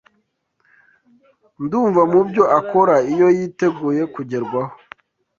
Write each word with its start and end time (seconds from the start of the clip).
Ndumva 1.63 2.01
mubyo 2.11 2.43
akora 2.59 2.95
iyo 3.13 3.27
yiteguye 3.37 4.01
kugerwaho 4.13 4.73